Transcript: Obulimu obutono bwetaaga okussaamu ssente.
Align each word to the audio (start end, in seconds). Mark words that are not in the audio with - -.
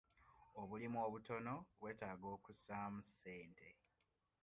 Obulimu 0.61 0.97
obutono 1.07 1.55
bwetaaga 1.79 2.27
okussaamu 2.35 2.99
ssente. 3.07 3.69